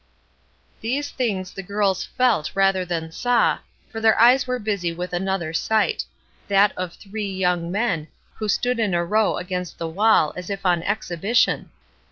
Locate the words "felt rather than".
2.03-3.11